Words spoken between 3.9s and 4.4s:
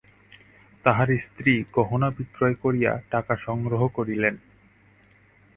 করিলেন।